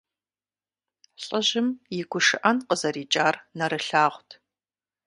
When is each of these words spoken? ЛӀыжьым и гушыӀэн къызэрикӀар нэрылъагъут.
ЛӀыжьым 1.23 1.67
и 1.97 1.99
гушыӀэн 2.09 2.57
къызэрикӀар 2.67 3.35
нэрылъагъут. 3.57 4.29